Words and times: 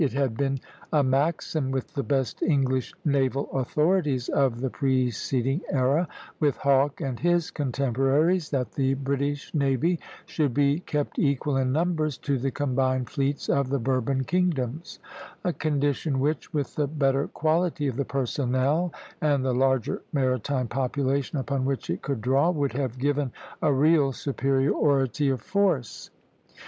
It 0.03 0.13
had 0.13 0.35
been 0.35 0.59
a 0.91 1.03
maxim 1.03 1.69
with 1.69 1.93
the 1.93 2.01
best 2.01 2.41
English 2.41 2.91
naval 3.05 3.51
authorities 3.51 4.29
of 4.29 4.59
the 4.59 4.71
preceding 4.71 5.61
era, 5.69 6.07
with 6.39 6.57
Hawke 6.57 6.99
and 7.01 7.19
his 7.19 7.51
contemporaries, 7.51 8.49
that 8.49 8.71
the 8.71 8.95
British 8.95 9.53
navy 9.53 9.99
should 10.25 10.55
be 10.55 10.79
kept 10.79 11.19
equal 11.19 11.55
in 11.55 11.71
numbers 11.71 12.17
to 12.17 12.39
the 12.39 12.49
combined 12.49 13.11
fleets 13.11 13.47
of 13.47 13.69
the 13.69 13.77
Bourbon 13.77 14.23
kingdoms, 14.23 14.97
a 15.43 15.53
condition 15.53 16.19
which, 16.19 16.51
with 16.51 16.73
the 16.77 16.87
better 16.87 17.27
quality 17.27 17.85
of 17.85 17.95
the 17.95 18.03
personnel 18.03 18.91
and 19.21 19.45
the 19.45 19.53
larger 19.53 20.01
maritime 20.11 20.67
population 20.67 21.37
upon 21.37 21.63
which 21.63 21.91
it 21.91 22.01
could 22.01 22.21
draw, 22.21 22.49
would 22.49 22.73
have 22.73 22.97
given 22.97 23.31
a 23.61 23.71
real 23.71 24.11
superiority 24.11 25.29
of 25.29 25.41
force. 25.43 26.09